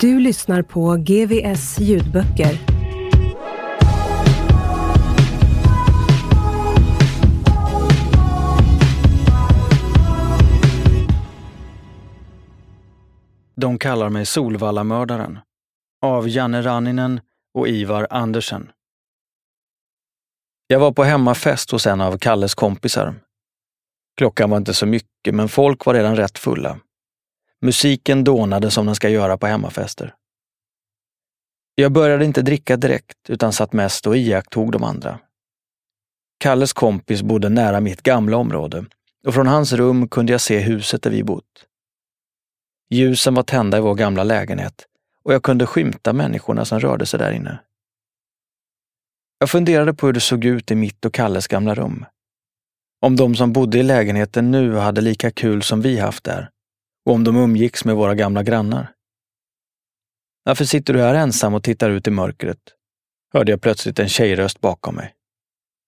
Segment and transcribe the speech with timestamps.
[0.00, 2.58] Du lyssnar på GVS ljudböcker.
[13.56, 15.38] De kallar mig Solvallamördaren.
[16.02, 17.20] Av Janne Ranninen
[17.54, 18.70] och Ivar Andersen.
[20.66, 23.14] Jag var på hemmafest hos en av Kalles kompisar.
[24.16, 26.80] Klockan var inte så mycket, men folk var redan rätt fulla.
[27.62, 30.14] Musiken dånade som den ska göra på hemmafester.
[31.74, 35.18] Jag började inte dricka direkt, utan satt mest och iakttog de andra.
[36.38, 38.84] Kalles kompis bodde nära mitt gamla område
[39.26, 41.66] och från hans rum kunde jag se huset där vi bott.
[42.90, 44.86] Ljusen var tända i vår gamla lägenhet
[45.24, 47.58] och jag kunde skymta människorna som rörde sig där inne.
[49.38, 52.04] Jag funderade på hur det såg ut i mitt och Kalles gamla rum.
[53.00, 56.50] Om de som bodde i lägenheten nu hade lika kul som vi haft där
[57.06, 58.92] och om de umgicks med våra gamla grannar.
[60.44, 62.58] Varför sitter du här ensam och tittar ut i mörkret?
[63.32, 65.14] hörde jag plötsligt en tjejröst bakom mig.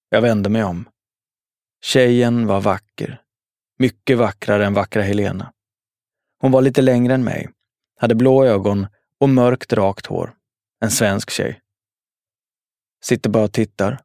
[0.09, 0.89] Jag vände mig om.
[1.85, 3.23] Tjejen var vacker.
[3.79, 5.53] Mycket vackrare än vackra Helena.
[6.41, 7.49] Hon var lite längre än mig,
[8.01, 8.87] hade blå ögon
[9.21, 10.35] och mörkt rakt hår.
[10.81, 11.61] En svensk tjej.
[13.05, 14.01] Sitter bara och tittar,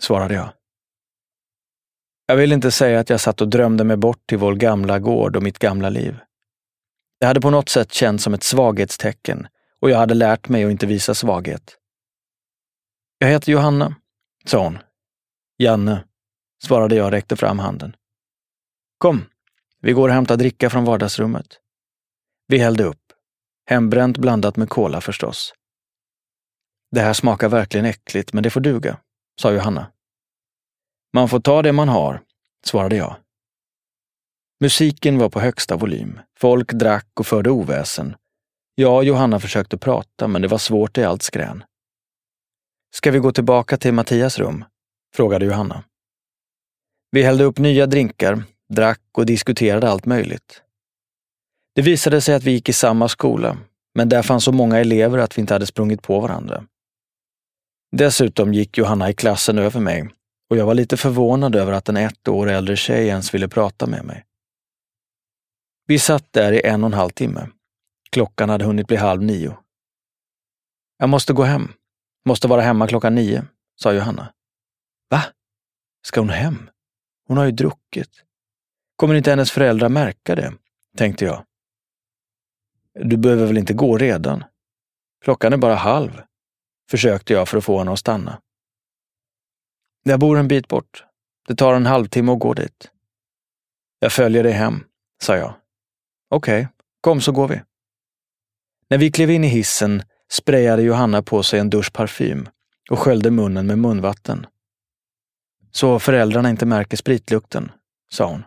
[0.00, 0.52] svarade jag.
[2.26, 5.36] Jag vill inte säga att jag satt och drömde mig bort till vår gamla gård
[5.36, 6.20] och mitt gamla liv.
[7.22, 9.48] Det hade på något sätt känts som ett svaghetstecken
[9.80, 11.78] och jag hade lärt mig att inte visa svaghet.
[13.18, 13.96] Jag heter Johanna,
[14.44, 14.78] sa hon.
[15.58, 16.04] Janne,
[16.64, 17.96] svarade jag och räckte fram handen.
[18.98, 19.24] Kom,
[19.80, 21.46] vi går och hämtar dricka från vardagsrummet.
[22.46, 23.12] Vi hällde upp.
[23.66, 25.54] Hembränt blandat med kola förstås.
[26.90, 28.98] Det här smakar verkligen äckligt, men det får duga,
[29.40, 29.92] sa Johanna.
[31.12, 32.22] Man får ta det man har,
[32.64, 33.16] svarade jag.
[34.62, 36.20] Musiken var på högsta volym.
[36.38, 38.14] Folk drack och förde oväsen.
[38.74, 41.64] Jag och Johanna försökte prata, men det var svårt i allt skrän.
[42.94, 44.64] Ska vi gå tillbaka till Mattias rum?
[45.16, 45.84] frågade Johanna.
[47.10, 50.62] Vi hällde upp nya drinkar, drack och diskuterade allt möjligt.
[51.74, 53.58] Det visade sig att vi gick i samma skola,
[53.94, 56.64] men där fanns så många elever att vi inte hade sprungit på varandra.
[57.96, 60.08] Dessutom gick Johanna i klassen över mig
[60.50, 63.86] och jag var lite förvånad över att en ett år äldre tjej ens ville prata
[63.86, 64.24] med mig.
[65.92, 67.48] Vi satt där i en och en halv timme.
[68.10, 69.58] Klockan hade hunnit bli halv nio.
[70.98, 71.72] Jag måste gå hem.
[72.24, 73.44] Måste vara hemma klockan nio,
[73.80, 74.32] sa Johanna.
[75.10, 75.22] Va?
[76.06, 76.70] Ska hon hem?
[77.28, 78.24] Hon har ju druckit.
[78.96, 80.52] Kommer inte hennes föräldrar märka det?
[80.96, 81.44] tänkte jag.
[82.94, 84.44] Du behöver väl inte gå redan?
[85.24, 86.22] Klockan är bara halv,
[86.90, 88.40] försökte jag för att få henne att stanna.
[90.02, 91.04] Jag bor en bit bort.
[91.48, 92.90] Det tar en halvtimme att gå dit.
[93.98, 94.84] Jag följer dig hem,
[95.22, 95.61] sa jag.
[96.34, 97.62] Okej, okay, kom så går vi.
[98.90, 102.48] När vi klev in i hissen sprayade Johanna på sig en dusch parfym
[102.90, 104.46] och sköljde munnen med munvatten.
[105.70, 107.72] Så föräldrarna inte märker spritlukten,
[108.12, 108.44] sa hon.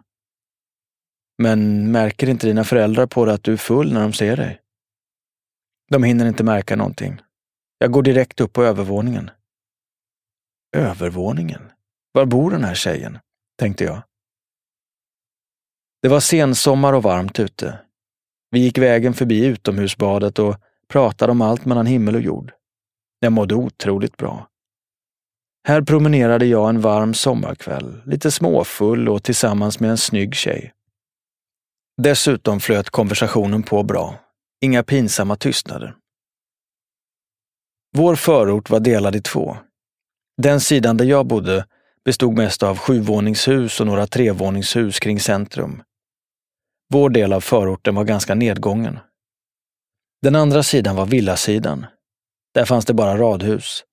[1.37, 4.61] Men märker inte dina föräldrar på dig att du är full när de ser dig?
[5.89, 7.21] De hinner inte märka någonting.
[7.77, 9.29] Jag går direkt upp på övervåningen.
[10.75, 11.71] Övervåningen?
[12.11, 13.19] Var bor den här tjejen?
[13.59, 14.01] tänkte jag.
[16.05, 17.79] Det var sensommar och varmt ute.
[18.51, 20.55] Vi gick vägen förbi utomhusbadet och
[20.87, 22.51] pratade om allt mellan himmel och jord.
[23.19, 24.47] Jag mådde otroligt bra.
[25.67, 30.73] Här promenerade jag en varm sommarkväll, lite småfull och tillsammans med en snygg tjej.
[32.01, 34.19] Dessutom flöt konversationen på bra.
[34.61, 35.95] Inga pinsamma tystnader.
[37.97, 39.57] Vår förort var delad i två.
[40.41, 41.65] Den sidan där jag bodde
[42.03, 45.81] bestod mest av sjuvåningshus och några trevåningshus kring centrum.
[46.95, 48.99] Vår del av förorten var ganska nedgången.
[50.21, 51.85] Den andra sidan var villasidan.
[52.53, 53.83] Där fanns det bara radhus.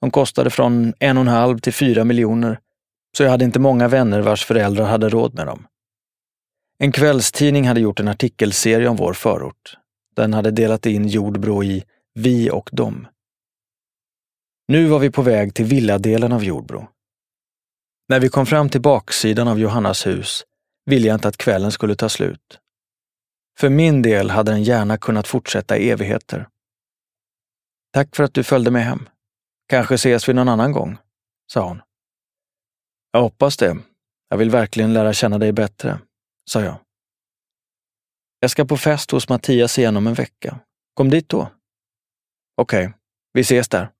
[0.00, 2.60] De kostade från en och en halv till fyra miljoner,
[3.16, 5.66] så jag hade inte många vänner vars föräldrar hade råd med dem.
[6.78, 9.76] En kvällstidning hade gjort en artikelserie om vår förort.
[10.16, 11.84] Den hade delat in Jordbro i
[12.14, 13.06] vi och dem.
[14.68, 16.88] Nu var vi på väg till villadelen av Jordbro.
[18.08, 20.44] När vi kom fram till baksidan av Johannas hus
[20.90, 22.60] ville jag inte att kvällen skulle ta slut.
[23.58, 26.48] För min del hade den gärna kunnat fortsätta i evigheter.
[27.92, 29.08] Tack för att du följde med hem.
[29.68, 30.98] Kanske ses vi någon annan gång,
[31.52, 31.82] sa hon.
[33.12, 33.76] Jag hoppas det.
[34.28, 35.98] Jag vill verkligen lära känna dig bättre,
[36.50, 36.80] sa jag.
[38.40, 40.60] Jag ska på fest hos Mattias igen om en vecka.
[40.94, 41.50] Kom dit då.
[42.56, 42.98] Okej, okay,
[43.32, 43.90] vi ses där.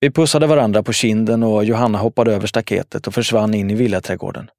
[0.00, 4.50] Vi pussade varandra på kinden och Johanna hoppade över staketet och försvann in i villaträdgården.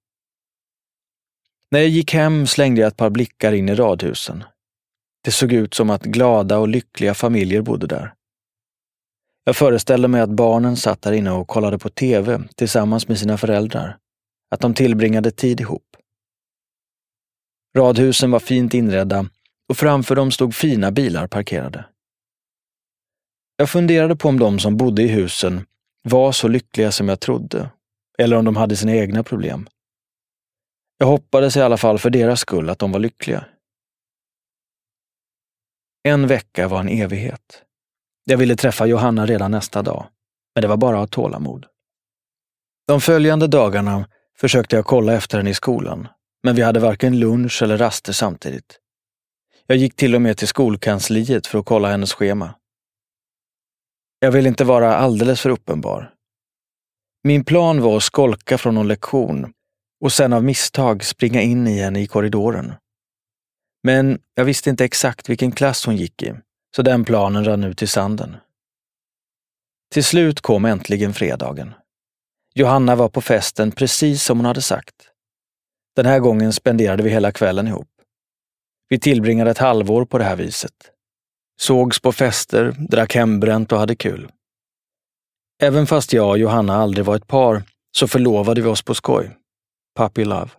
[1.74, 4.44] När jag gick hem slängde jag ett par blickar in i radhusen.
[5.24, 8.14] Det såg ut som att glada och lyckliga familjer bodde där.
[9.44, 13.38] Jag föreställde mig att barnen satt där inne och kollade på TV tillsammans med sina
[13.38, 13.98] föräldrar.
[14.52, 15.98] Att de tillbringade tid ihop.
[17.78, 19.30] Radhusen var fint inredda
[19.70, 21.86] och framför dem stod fina bilar parkerade.
[23.58, 25.66] Jag funderade på om de som bodde i husen
[26.04, 27.70] var så lyckliga som jag trodde,
[28.18, 29.70] eller om de hade sina egna problem.
[30.98, 33.45] Jag hoppades i alla fall för deras skull att de var lyckliga.
[36.04, 37.63] En vecka var en evighet.
[38.24, 40.07] Jag ville träffa Johanna redan nästa dag,
[40.56, 41.66] men det var bara att ha tålamod.
[42.88, 46.07] De följande dagarna försökte jag kolla efter henne i skolan,
[46.44, 48.80] men vi hade varken lunch eller raster samtidigt.
[49.68, 52.56] Jag gick till och med till skolkansliet för att kolla hennes schema.
[54.19, 56.13] Jag ville inte vara alldeles för uppenbar.
[57.24, 59.54] Min plan var att skolka från någon lektion
[60.04, 62.74] och sen av misstag springa in i henne i korridoren.
[63.84, 66.34] Men jag visste inte exakt vilken klass hon gick i,
[66.76, 68.36] så den planen rann ut i sanden.
[69.94, 71.74] Till slut kom äntligen fredagen.
[72.56, 74.96] Johanna var på festen precis som hon hade sagt.
[75.96, 77.90] Den här gången spenderade vi hela kvällen ihop.
[78.90, 80.76] Vi tillbringade ett halvår på det här viset.
[81.62, 84.32] Sågs på fester, drack hembränt och hade kul.
[85.62, 89.38] Även fast jag och Johanna aldrig var ett par så förlovade vi oss på skoj.
[89.95, 90.50] Puppy love.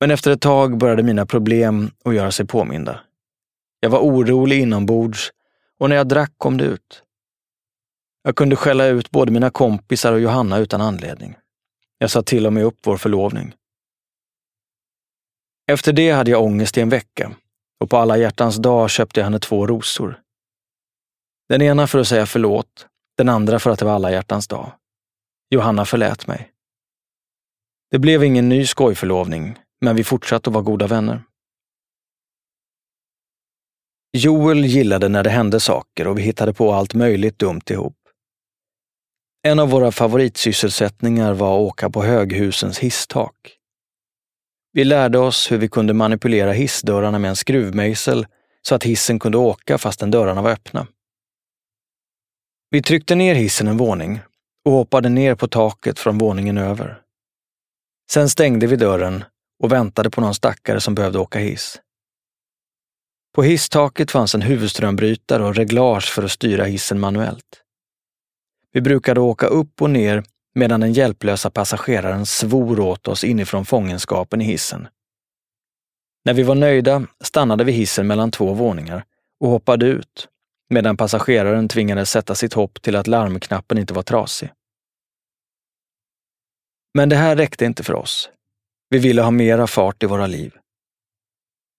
[0.00, 3.00] Men efter ett tag började mina problem att göra sig påminda.
[3.80, 5.32] Jag var orolig inombords
[5.78, 7.02] och när jag drack kom det ut.
[8.22, 11.36] Jag kunde skälla ut både mina kompisar och Johanna utan anledning.
[11.98, 13.54] Jag sa till och med upp vår förlovning.
[15.70, 17.32] Efter det hade jag ångest i en vecka
[17.80, 20.20] och på alla hjärtans dag köpte jag henne två rosor.
[21.48, 22.86] Den ena för att säga förlåt,
[23.16, 24.72] den andra för att det var alla hjärtans dag.
[25.50, 26.51] Johanna förlät mig.
[27.92, 31.22] Det blev ingen ny skojförlovning, men vi fortsatte att vara goda vänner.
[34.12, 37.96] Joel gillade när det hände saker och vi hittade på allt möjligt dumt ihop.
[39.42, 43.56] En av våra favoritsysselsättningar var att åka på höghusens hisstak.
[44.72, 48.26] Vi lärde oss hur vi kunde manipulera hissdörrarna med en skruvmejsel
[48.62, 50.86] så att hissen kunde åka fastän dörrarna var öppna.
[52.70, 54.20] Vi tryckte ner hissen en våning
[54.64, 57.01] och hoppade ner på taket från våningen över.
[58.12, 59.24] Sen stängde vi dörren
[59.62, 61.80] och väntade på någon stackare som behövde åka hiss.
[63.34, 67.62] På hisstaket fanns en huvudströmbrytare och reglage för att styra hissen manuellt.
[68.72, 74.40] Vi brukade åka upp och ner medan den hjälplösa passageraren svor åt oss inifrån fångenskapen
[74.40, 74.88] i hissen.
[76.24, 79.04] När vi var nöjda stannade vi hissen mellan två våningar
[79.40, 80.28] och hoppade ut,
[80.70, 84.50] medan passageraren tvingades sätta sitt hopp till att larmknappen inte var trasig.
[86.94, 88.30] Men det här räckte inte för oss.
[88.88, 90.54] Vi ville ha mera fart i våra liv.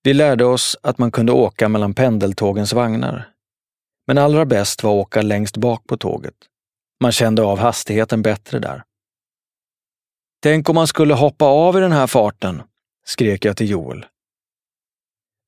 [0.04, 3.30] Vi lärde oss att man kunde åka mellan pendeltågens vagnar.
[4.08, 6.36] Men allra bäst var att åka längst bak på tåget.
[7.02, 8.84] Man kände av hastigheten bättre där.
[10.44, 12.62] Tänk om man skulle hoppa av i den här farten,
[13.06, 14.06] skrek jag till Joel.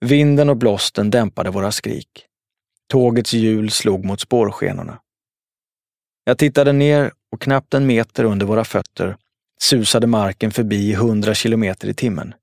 [0.06, 2.26] Vinden och blåsten dämpade våra skrik.
[2.90, 5.00] Tågets hjul slog mot spårskenorna.
[6.24, 9.18] Jag tittade ner och knappt en meter under våra fötter
[9.62, 12.34] susade marken förbi i hundra kilometer i timmen.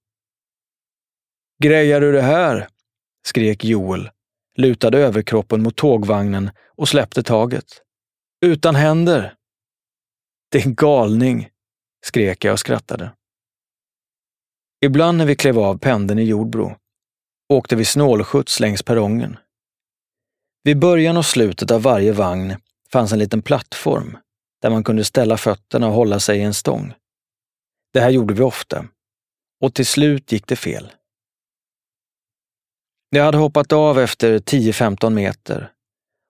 [1.62, 2.69] Grejar du det här?
[3.26, 4.11] skrek Joel,
[4.57, 7.83] lutade överkroppen mot tågvagnen och släppte taget.
[8.45, 9.35] Utan händer!
[10.50, 11.49] Det är en galning,
[12.04, 13.12] skrek jag och skrattade.
[14.85, 16.76] Ibland när vi klev av pendeln i Jordbro
[17.49, 19.37] åkte vi snålskjuts längs perrongen.
[20.64, 22.57] Vid början och slutet av varje vagn
[22.92, 24.19] fanns en liten plattform
[24.62, 26.95] där man kunde ställa fötterna och hålla sig i en stång.
[27.92, 28.84] Det här gjorde vi ofta.
[29.61, 30.92] Och till slut gick det fel.
[33.11, 35.72] Jag hade hoppat av efter 10-15 meter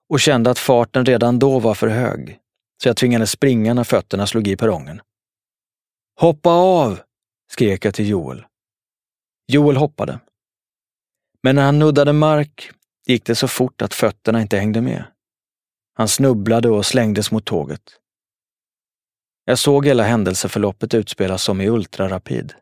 [0.09, 2.39] och kände att farten redan då var för hög,
[2.83, 5.01] så jag tvingades springa när fötterna slog i perrongen.
[6.19, 6.99] Hoppa av!
[7.51, 8.45] skrek jag till Joel.
[9.47, 10.19] Joel hoppade.
[11.43, 12.71] Men när han nuddade mark
[13.05, 15.03] gick det så fort att fötterna inte hängde med.
[15.93, 17.99] Han snubblade och slängdes mot tåget.
[19.45, 22.53] Jag såg hela händelseförloppet utspelas som i ultrarapid.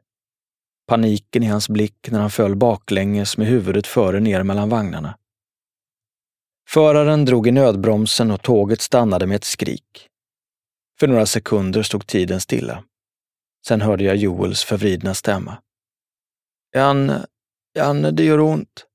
[0.88, 5.18] Paniken i hans blick när han föll baklänges med huvudet före ner mellan vagnarna.
[6.70, 10.08] Föraren drog i nödbromsen och tåget stannade med ett skrik.
[11.00, 12.84] För några sekunder stod tiden stilla.
[13.68, 15.58] Sen hörde jag Joels förvridna stämma.
[16.76, 17.26] Janne,
[17.78, 18.86] Janne, det gör ont.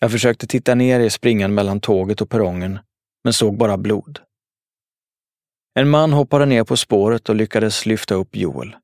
[0.00, 2.78] Jag försökte titta ner i springan mellan tåget och perrongen,
[3.24, 4.20] men såg bara blod.
[5.78, 8.76] En man hoppade ner på spåret och lyckades lyfta upp Joel.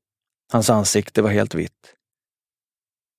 [0.51, 1.95] Hans ansikte var helt vitt.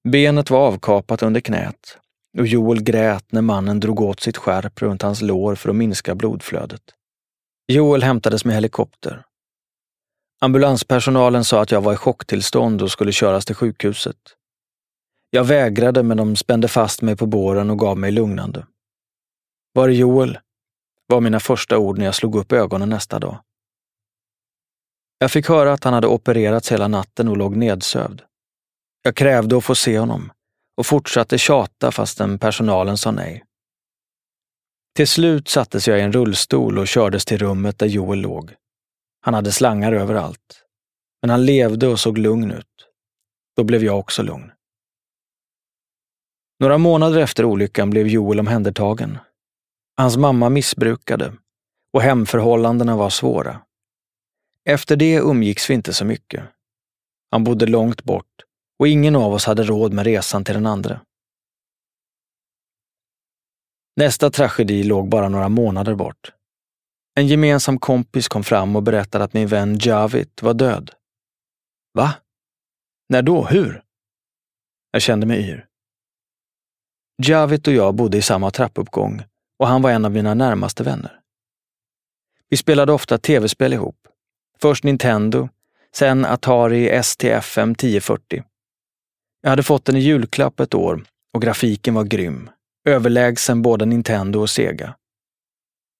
[0.09, 1.99] Benet var avkapat under knät
[2.39, 6.15] och Joel grät när mannen drog åt sitt skärp runt hans lår för att minska
[6.15, 6.83] blodflödet.
[7.73, 9.25] Joel hämtades med helikopter.
[10.41, 14.17] Ambulanspersonalen sa att jag var i chocktillstånd och skulle köras till sjukhuset.
[15.31, 18.67] Jag vägrade, men de spände fast mig på båren och gav mig lugnande.
[19.73, 20.39] Var är Joel?
[21.07, 23.39] var mina första ord när jag slog upp ögonen nästa dag.
[25.19, 28.23] Jag fick höra att han hade opererats hela natten och låg nedsövd.
[29.03, 30.33] Jag krävde att få se honom
[30.77, 33.45] och fortsatte tjata fastän personalen sa nej.
[34.97, 38.55] Till slut sattes jag i en rullstol och kördes till rummet där Joel låg.
[39.21, 40.63] Han hade slangar överallt.
[41.23, 42.89] Men han levde och såg lugn ut.
[43.57, 44.53] Då blev jag också lugn.
[46.61, 49.19] Några månader efter olyckan blev Joel omhändertagen.
[49.97, 51.33] Hans mamma missbrukade
[51.93, 53.66] och hemförhållandena var svåra.
[54.69, 56.45] Efter det umgicks vi inte så mycket.
[57.31, 58.45] Han bodde långt bort
[58.79, 61.01] och ingen av oss hade råd med resan till den andra.
[63.97, 66.33] Nästa tragedi låg bara några månader bort.
[67.15, 70.91] En gemensam kompis kom fram och berättade att min vän Javit var död.
[71.95, 72.15] Va?
[73.09, 73.45] När då?
[73.45, 73.83] Hur?
[74.91, 75.67] Jag kände mig yr.
[77.23, 79.25] Javit och jag bodde i samma trappuppgång
[79.59, 81.21] och han var en av mina närmaste vänner.
[82.49, 84.06] Vi spelade ofta tv-spel ihop.
[84.61, 85.49] Först Nintendo,
[85.95, 88.45] sen Atari STFM 1040.
[89.43, 92.51] Jag hade fått den i julklapp ett år och grafiken var grym,
[92.89, 94.95] överlägsen både Nintendo och Sega.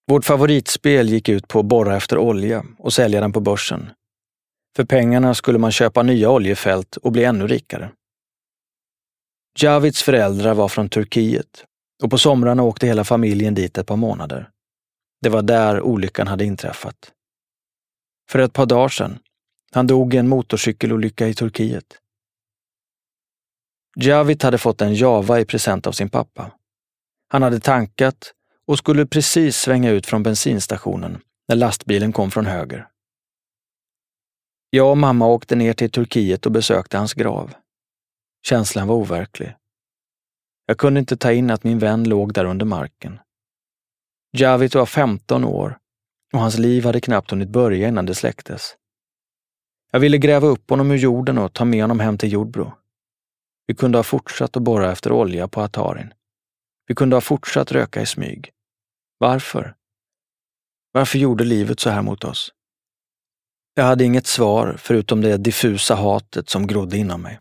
[0.07, 3.91] Vårt favoritspel gick ut på att borra efter olja och sälja den på börsen.
[4.77, 7.91] För pengarna skulle man köpa nya oljefält och bli ännu rikare.
[9.59, 11.65] Javids föräldrar var från Turkiet
[12.03, 14.51] och på somrarna åkte hela familjen dit ett par månader.
[15.23, 17.13] Det var där olyckan hade inträffat.
[18.31, 19.19] För ett par dagar sedan.
[19.73, 21.99] Han dog i en motorcykelolycka i Turkiet.
[23.97, 26.51] Javit hade fått en Java i present av sin pappa.
[27.29, 28.33] Han hade tankat
[28.67, 32.89] och skulle precis svänga ut från bensinstationen när lastbilen kom från höger.
[34.71, 37.55] Jag och mamma åkte ner till Turkiet och besökte hans grav.
[38.47, 39.55] Känslan var overklig.
[40.67, 43.19] Jag kunde inte ta in att min vän låg där under marken.
[44.33, 45.79] Javit var 15 år
[46.37, 48.77] och hans liv hade knappt hunnit börja innan det släcktes.
[49.93, 52.73] Jag ville gräva upp honom ur jorden och ta med honom hem till Jordbro.
[53.67, 56.13] Vi kunde ha fortsatt att borra efter olja på Atarin.
[56.87, 58.51] Vi kunde ha fortsatt röka i smyg.
[59.19, 59.75] Varför?
[60.93, 62.53] Varför gjorde livet så här mot oss?
[63.75, 67.41] Jag hade inget svar förutom det diffusa hatet som grodde inom mig.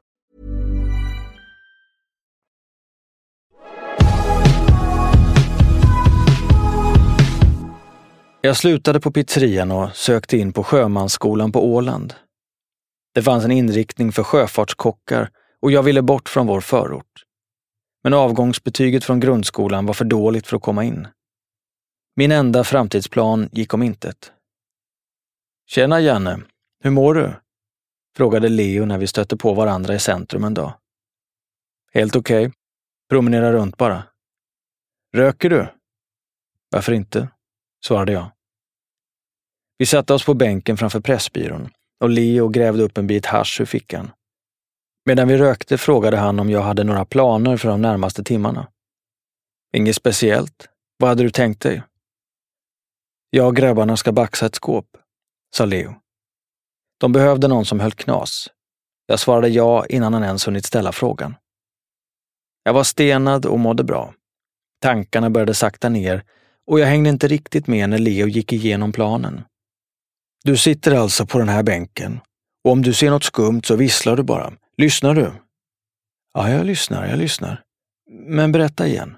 [8.43, 12.13] Jag slutade på pizzerian och sökte in på Sjömansskolan på Åland.
[13.13, 15.29] Det fanns en inriktning för sjöfartskockar
[15.61, 17.23] och jag ville bort från vår förort.
[18.03, 21.07] Men avgångsbetyget från grundskolan var för dåligt för att komma in.
[22.15, 24.31] Min enda framtidsplan gick om intet.
[25.67, 26.39] Tjena Janne,
[26.83, 27.33] hur mår du?
[28.17, 30.73] Frågade Leo när vi stötte på varandra i centrum en dag.
[31.93, 32.47] Helt okej.
[32.47, 32.57] Okay.
[33.09, 34.03] Promenera runt bara.
[35.13, 35.67] Röker du?
[36.69, 37.27] Varför inte?
[37.85, 38.31] Svarade jag.
[39.77, 41.69] Vi satte oss på bänken framför Pressbyrån
[41.99, 44.11] och Leo grävde upp en bit hasch ur fickan.
[45.05, 48.67] Medan vi rökte frågade han om jag hade några planer för de närmaste timmarna.
[49.73, 50.69] Inget speciellt.
[50.97, 51.83] Vad hade du tänkt dig?
[53.29, 54.97] Jag och grabbarna ska baxa ett skåp,
[55.55, 55.95] sa Leo.
[56.99, 58.47] De behövde någon som höll knas.
[59.05, 61.35] Jag svarade ja innan han ens hunnit ställa frågan.
[62.63, 64.13] Jag var stenad och mådde bra.
[64.81, 66.23] Tankarna började sakta ner
[66.67, 69.41] och jag hängde inte riktigt med när Leo gick igenom planen.
[70.43, 72.19] Du sitter alltså på den här bänken
[72.63, 74.53] och om du ser något skumt så visslar du bara.
[74.77, 75.31] Lyssnar du?
[76.33, 77.63] Ja, jag lyssnar, jag lyssnar.
[78.11, 79.17] Men berätta igen.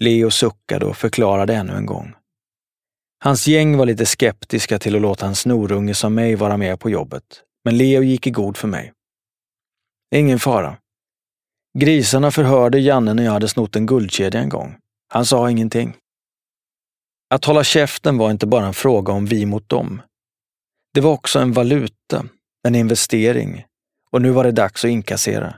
[0.00, 2.14] Leo suckade och förklarade ännu en gång.
[3.24, 6.90] Hans gäng var lite skeptiska till att låta en snorunge som mig vara med på
[6.90, 8.92] jobbet, men Leo gick i god för mig.
[10.14, 10.76] Ingen fara.
[11.78, 14.76] Grisarna förhörde Janne när jag hade snott en guldkedja en gång.
[15.08, 15.96] Han sa ingenting.
[17.34, 20.02] Att hålla käften var inte bara en fråga om vi mot dem.
[20.94, 22.26] Det var också en valuta,
[22.68, 23.64] en investering
[24.10, 25.54] och nu var det dags att inkassera.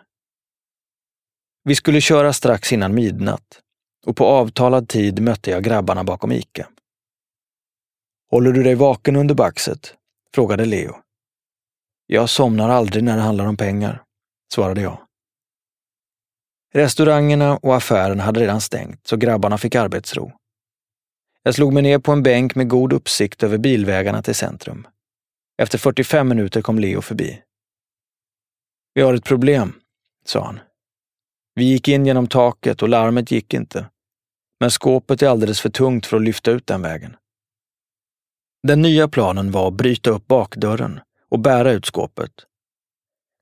[1.64, 3.60] Vi skulle köra strax innan midnatt
[4.06, 6.68] och på avtalad tid mötte jag grabbarna bakom Ica.
[8.30, 9.94] Håller du dig vaken under baxet?
[10.34, 10.96] frågade Leo.
[12.06, 14.02] Jag somnar aldrig när det handlar om pengar,
[14.54, 14.98] svarade jag.
[16.74, 20.32] Restaurangerna och affären hade redan stängt, så grabbarna fick arbetsro.
[21.42, 24.86] Jag slog mig ner på en bänk med god uppsikt över bilvägarna till centrum.
[25.62, 27.42] Efter 45 minuter kom Leo förbi.
[28.94, 29.72] Vi har ett problem,
[30.24, 30.60] sa han.
[31.54, 33.86] Vi gick in genom taket och larmet gick inte.
[34.60, 37.16] Men skåpet är alldeles för tungt för att lyfta ut den vägen.
[38.62, 42.30] Den nya planen var att bryta upp bakdörren och bära ut skåpet.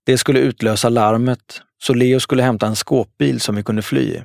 [0.07, 4.23] Det skulle utlösa larmet, så Leo skulle hämta en skåpbil som vi kunde fly i.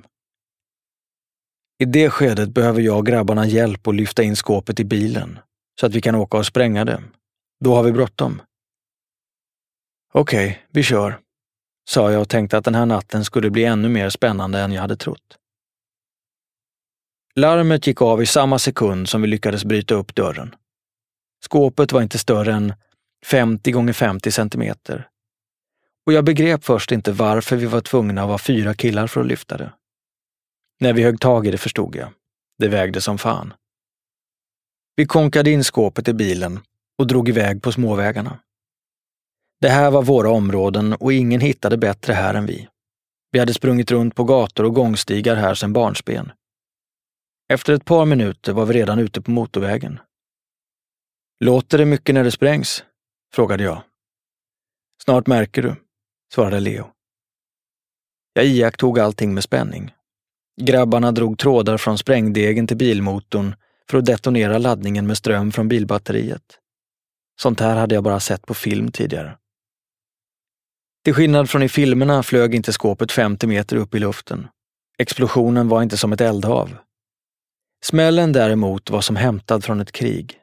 [1.78, 5.40] I det skedet behöver jag och grabbarna hjälp att lyfta in skåpet i bilen,
[5.80, 7.04] så att vi kan åka och spränga det.
[7.60, 8.42] Då har vi bråttom.
[10.14, 11.20] Okej, okay, vi kör,
[11.90, 14.82] sa jag och tänkte att den här natten skulle bli ännu mer spännande än jag
[14.82, 15.38] hade trott.
[17.36, 20.56] Larmet gick av i samma sekund som vi lyckades bryta upp dörren.
[21.46, 22.74] Skåpet var inte större än
[23.26, 25.10] 50 gånger 50 centimeter.
[26.06, 29.28] Och jag begrep först inte varför vi var tvungna att vara fyra killar för att
[29.28, 29.72] lyfta det.
[30.80, 32.10] När vi högg tag i det förstod jag.
[32.58, 33.54] Det vägde som fan.
[34.96, 36.60] Vi konkade in skåpet i bilen
[36.98, 38.40] och drog iväg på småvägarna.
[39.62, 42.68] Det här var våra områden och ingen hittade bättre här än vi.
[43.32, 46.32] Vi hade sprungit runt på gator och gångstigar här sedan barnsben.
[47.54, 50.00] Efter ett par minuter var vi redan ute på motorvägen.
[51.40, 52.84] Låter det mycket när det sprängs?
[53.34, 53.82] frågade jag.
[55.04, 55.76] Snart märker du,
[56.34, 56.92] svarade Leo.
[58.34, 59.94] Jag iakttog allting med spänning.
[60.62, 63.56] Grabbarna drog trådar från sprängdegen till bilmotorn
[63.90, 66.60] för att detonera laddningen med ström från bilbatteriet.
[67.42, 69.38] Sånt här hade jag bara sett på film tidigare.
[71.04, 74.48] Till skillnad från i filmerna flög inte skåpet 50 meter upp i luften.
[74.98, 76.78] Explosionen var inte som ett eldhav.
[77.84, 80.40] Smällen däremot var som hämtad från ett krig.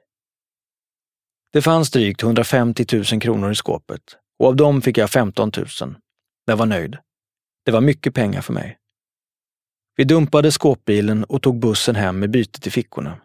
[1.53, 4.03] Det fanns drygt 150 000 kronor i skåpet
[4.38, 5.94] och av dem fick jag 15 000.
[6.44, 6.98] Jag var nöjd.
[7.64, 8.79] Det var mycket pengar för mig.
[9.96, 13.20] Vi dumpade skåpbilen och tog bussen hem med bytet i fickorna.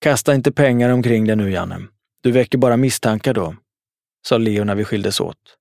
[0.00, 1.88] Kasta inte pengar omkring dig nu, Janne.
[2.22, 3.56] Du väcker bara misstankar då,
[4.26, 5.58] sa Leo när vi skildes åt.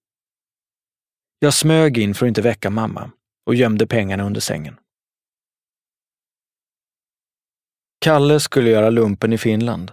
[1.39, 3.11] Jag smög in för att inte väcka mamma
[3.45, 4.77] och gömde pengarna under sängen.
[7.99, 9.91] Kalle skulle göra lumpen i Finland.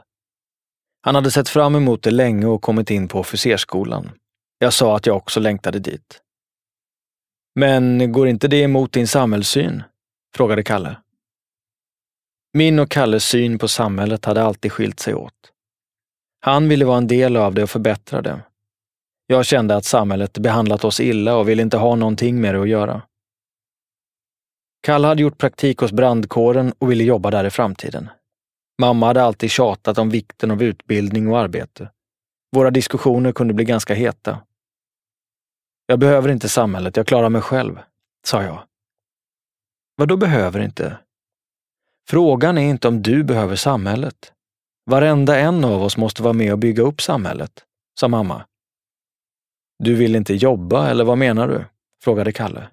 [1.01, 4.11] Han hade sett fram emot det länge och kommit in på officersskolan.
[4.59, 6.23] Jag sa att jag också längtade dit.
[7.59, 9.83] Men går inte det emot din samhällssyn?
[10.35, 10.97] frågade Kalle.
[12.53, 15.35] Min och Kalles syn på samhället hade alltid skilt sig åt.
[16.41, 18.41] Han ville vara en del av det och förbättra det.
[19.27, 22.69] Jag kände att samhället behandlat oss illa och ville inte ha någonting med det att
[22.69, 23.03] göra.
[24.83, 28.09] Kalle hade gjort praktik hos brandkåren och ville jobba där i framtiden.
[28.81, 31.91] Mamma hade alltid tjatat om vikten av utbildning och arbete.
[32.57, 34.39] Våra diskussioner kunde bli ganska heta.
[35.91, 37.81] Jag behöver inte samhället, jag klarar mig själv,
[38.25, 38.63] sa jag.
[39.97, 40.99] Vad då behöver inte?
[42.09, 44.33] Frågan är inte om du behöver samhället.
[44.87, 47.65] Varenda en av oss måste vara med och bygga upp samhället,
[48.01, 48.45] sa mamma.
[49.79, 51.65] Du vill inte jobba, eller vad menar du?
[52.03, 52.69] frågade Kalle.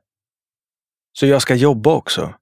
[1.14, 2.34] Så jag ska jobba också?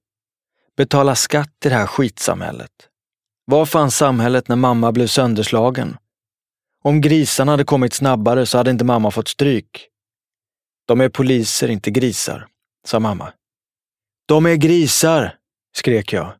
[0.76, 2.88] Betala skatt till det här skitsamhället?
[3.44, 5.96] Var fanns samhället när mamma blev sönderslagen?
[6.82, 9.90] Om grisarna hade kommit snabbare så hade inte mamma fått stryk.
[10.86, 12.46] De är poliser, inte grisar,
[12.86, 13.32] sa mamma.
[14.26, 15.36] De är grisar,
[15.76, 16.32] skrek jag.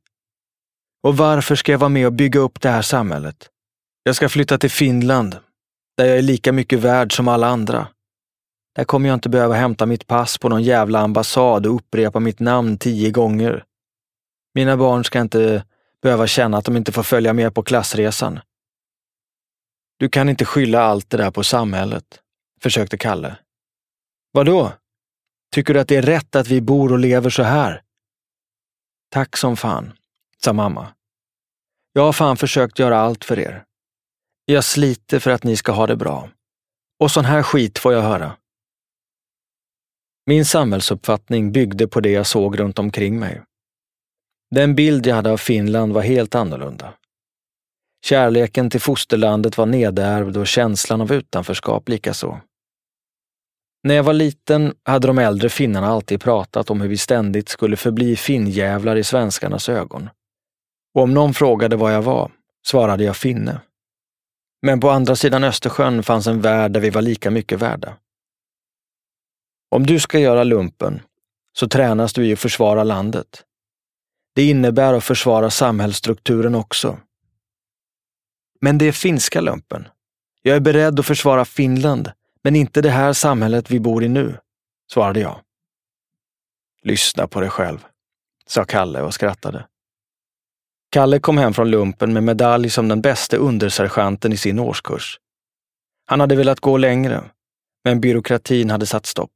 [1.02, 3.50] Och varför ska jag vara med och bygga upp det här samhället?
[4.02, 5.37] Jag ska flytta till Finland,
[5.96, 7.88] där jag är lika mycket värd som alla andra.
[8.74, 12.40] Där kommer jag inte behöva hämta mitt pass på någon jävla ambassad och upprepa mitt
[12.40, 13.64] namn tio gånger.
[14.54, 15.64] Mina barn ska inte
[16.02, 18.40] behöva känna att de inte får följa med på klassresan.
[19.96, 22.04] Du kan inte skylla allt det där på samhället,
[22.62, 23.37] försökte Kalle.
[24.36, 24.72] Vadå?
[25.52, 27.82] Tycker du att det är rätt att vi bor och lever så här?
[29.10, 29.92] Tack som fan,
[30.44, 30.94] sa mamma.
[31.92, 33.64] Jag har fan försökt göra allt för er.
[34.44, 36.28] Jag sliter för att ni ska ha det bra.
[37.00, 38.36] Och sån här skit får jag höra.
[40.26, 43.42] Min samhällsuppfattning byggde på det jag såg runt omkring mig.
[44.50, 46.94] Den bild jag hade av Finland var helt annorlunda.
[48.04, 52.40] Kärleken till fosterlandet var nedärvd och känslan av utanförskap likaså.
[53.84, 57.76] När jag var liten hade de äldre finnarna alltid pratat om hur vi ständigt skulle
[57.76, 60.10] förbli finnjävlar i svenskarnas ögon.
[60.94, 62.30] Och om någon frågade vad jag var,
[62.66, 63.60] svarade jag finne.
[64.62, 67.96] Men på andra sidan Östersjön fanns en värld där vi var lika mycket värda.
[69.70, 71.02] Om du ska göra lumpen
[71.52, 73.44] så tränas du i att försvara landet.
[74.34, 76.98] Det innebär att försvara samhällsstrukturen också.
[78.60, 79.88] Men det är finska lumpen.
[80.42, 82.12] Jag är beredd att försvara Finland,
[82.44, 84.38] men inte det här samhället vi bor i nu,
[84.92, 85.40] svarade jag.
[86.83, 87.87] Lyssna på dig själv,
[88.46, 89.66] sa Kalle och skrattade.
[90.90, 95.20] Kalle kom hem från lumpen med medalj som den bästa undersergeanten i sin årskurs.
[96.07, 97.24] Han hade velat gå längre,
[97.85, 99.30] men byråkratin hade satt stopp.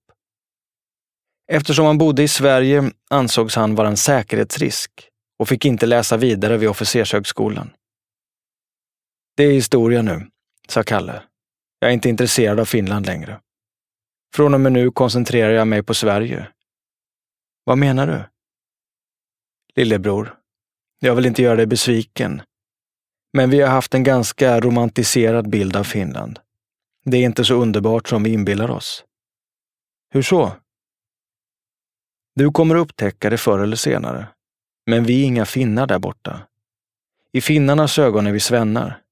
[1.53, 4.91] Eftersom han bodde i Sverige ansågs han vara en säkerhetsrisk
[5.39, 7.71] och fick inte läsa vidare vid officershögskolan.
[9.37, 10.27] Det är historia nu,
[10.69, 11.23] sa Kalle.
[11.79, 13.41] Jag är inte intresserad av Finland längre.
[14.35, 16.49] Från och med nu koncentrerar jag mig på Sverige.
[17.65, 18.25] Vad menar du?
[19.75, 20.39] Lillebror,
[20.99, 22.43] jag vill inte göra dig besviken,
[23.33, 26.39] men vi har haft en ganska romantiserad bild av Finland.
[27.05, 29.05] Det är inte så underbart som vi inbillar oss.
[30.11, 30.53] Hur så?
[32.35, 34.27] Du kommer upptäcka det förr eller senare.
[34.87, 36.41] Men vi är inga finnar där borta.
[37.33, 39.03] I finnarnas ögon är vi svennar.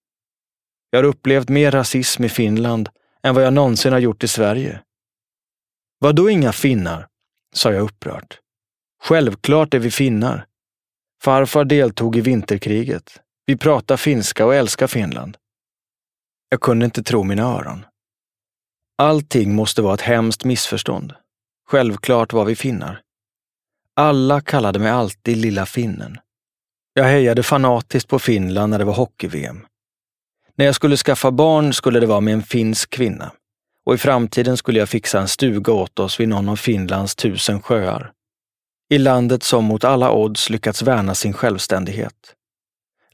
[0.97, 2.89] Jag har upplevt mer rasism i Finland
[3.23, 4.83] än vad jag någonsin har gjort i Sverige.
[5.99, 7.09] Vadå inga finnar?
[7.55, 8.41] sa jag upprört.
[9.03, 10.47] Självklart är vi finnar.
[11.23, 13.21] Farfar deltog i vinterkriget.
[13.47, 15.37] Vi pratar finska och älskar Finland.
[16.49, 17.85] Jag kunde inte tro mina öron.
[18.99, 21.15] Allting måste vara ett hemskt missförstånd.
[21.69, 23.03] Självklart var vi finnar.
[23.95, 26.19] Alla kallade mig alltid Lilla finnen.
[26.95, 29.67] Jag hejade fanatiskt på Finland när det var hockey-VM.
[30.59, 33.33] När jag skulle skaffa barn skulle det vara med en finsk kvinna
[33.87, 37.63] och i framtiden skulle jag fixa en stuga åt oss vid någon av Finlands tusen
[37.63, 38.13] sjöar.
[38.91, 42.35] I landet som mot alla odds lyckats värna sin självständighet.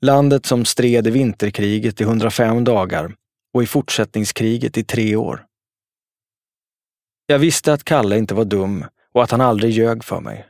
[0.01, 3.15] Landet som stred i vinterkriget i 105 dagar
[3.55, 5.47] och i fortsättningskriget i tre år.
[7.27, 10.47] Jag visste att Kalle inte var dum och att han aldrig ljög för mig.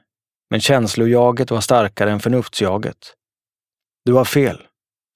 [0.51, 3.15] Men känslojaget var starkare än förnuftsjaget.
[4.05, 4.63] Du har fel.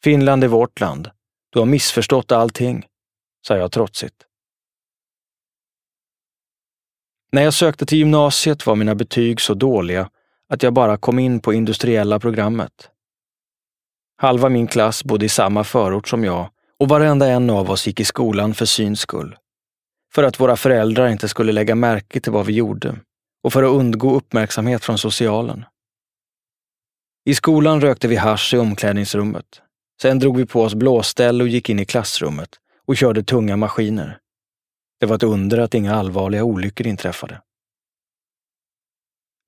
[0.04, 1.10] Finland är vårt land.
[1.56, 2.86] Du har missförstått allting,
[3.46, 4.14] sa jag trotsigt.
[7.32, 10.10] När jag sökte till gymnasiet var mina betyg så dåliga
[10.48, 12.90] att jag bara kom in på industriella programmet.
[14.16, 18.00] Halva min klass bodde i samma förort som jag och varenda en av oss gick
[18.00, 19.36] i skolan för syns skull.
[20.14, 22.96] För att våra föräldrar inte skulle lägga märke till vad vi gjorde
[23.42, 25.64] och för att undgå uppmärksamhet från socialen.
[27.24, 29.62] I skolan rökte vi hasch i omklädningsrummet.
[30.02, 32.48] Sen drog vi på oss blåställ och gick in i klassrummet
[32.86, 34.18] och körde tunga maskiner.
[35.00, 37.42] Det var ett under att inga allvarliga olyckor inträffade.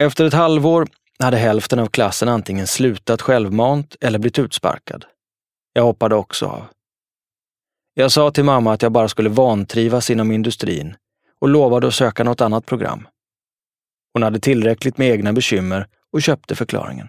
[0.02, 5.04] Efter ett halvår hade hälften av klassen antingen slutat självmant eller blivit utsparkad.
[5.72, 6.64] Jag hoppade också av.
[7.94, 10.96] Jag sa till mamma att jag bara skulle vantrivas inom industrin
[11.38, 13.08] och lovade att söka något annat program.
[14.12, 17.08] Hon hade tillräckligt med egna bekymmer och köpte förklaringen.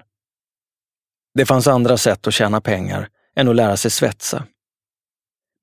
[1.34, 4.46] Det fanns andra sätt att tjäna pengar än att lära sig svetsa.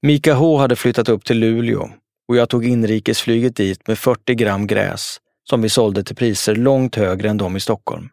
[0.02, 1.90] Mika H hade flyttat upp till Luleå
[2.28, 6.94] och jag tog inrikesflyget dit med 40 gram gräs som vi sålde till priser långt
[6.94, 8.08] högre än de i Stockholm.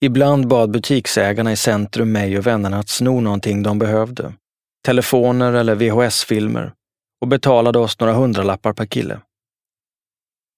[0.00, 4.32] Ibland bad butiksägarna i centrum mig och vännerna att sno någonting de behövde.
[4.84, 6.72] Telefoner eller VHS-filmer
[7.20, 9.20] och betalade oss några hundralappar per kille.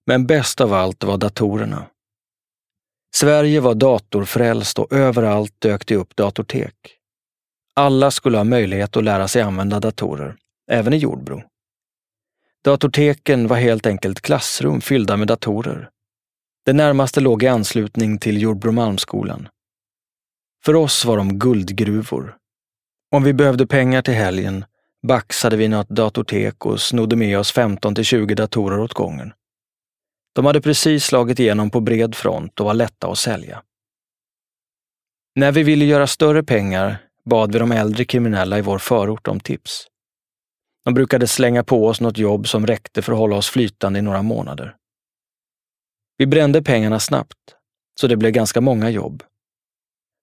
[0.06, 1.86] Men bäst av allt var datorerna.
[3.16, 6.95] Sverige var datorfrälst och överallt dök det upp datortek.
[7.80, 10.36] Alla skulle ha möjlighet att lära sig använda datorer,
[10.70, 11.42] även i Jordbro.
[12.64, 15.90] Datorteken var helt enkelt klassrum fyllda med datorer.
[16.64, 19.48] Det närmaste låg i anslutning till Jordbromalmsskolan.
[20.64, 22.36] För oss var de guldgruvor.
[23.10, 24.64] Om vi behövde pengar till helgen
[25.06, 29.32] baxade vi något datortek och snodde med oss 15 till 20 datorer åt gången.
[30.34, 33.62] De hade precis slagit igenom på bred front och var lätta att sälja.
[35.34, 39.40] När vi ville göra större pengar bad vi de äldre kriminella i vår förort om
[39.40, 39.86] tips.
[40.84, 44.02] De brukade slänga på oss något jobb som räckte för att hålla oss flytande i
[44.02, 44.76] några månader.
[46.18, 47.56] Vi brände pengarna snabbt,
[48.00, 49.22] så det blev ganska många jobb.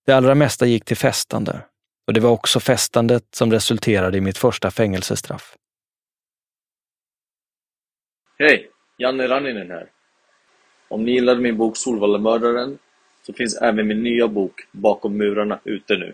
[0.06, 1.62] Det allra mesta gick till festande
[2.08, 5.56] och det var också festandet som resulterade i mitt första fängelsestraff.
[8.40, 8.70] Hej!
[8.98, 9.90] Janne Ranninen här.
[10.88, 12.78] Om ni gillade min bok Solvallamördaren
[13.22, 16.14] så finns även min nya bok Bakom murarna ute nu.